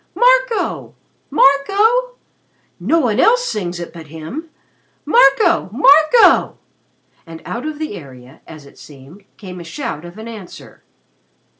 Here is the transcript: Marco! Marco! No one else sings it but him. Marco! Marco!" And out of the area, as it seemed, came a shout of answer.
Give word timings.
Marco! 0.15 0.95
Marco! 1.29 2.15
No 2.79 2.97
one 3.01 3.19
else 3.19 3.45
sings 3.45 3.79
it 3.79 3.93
but 3.93 4.07
him. 4.07 4.49
Marco! 5.05 5.69
Marco!" 5.71 6.57
And 7.27 7.39
out 7.45 7.67
of 7.67 7.77
the 7.77 7.93
area, 7.95 8.41
as 8.47 8.65
it 8.65 8.79
seemed, 8.79 9.25
came 9.37 9.59
a 9.59 9.63
shout 9.63 10.03
of 10.03 10.17
answer. 10.17 10.81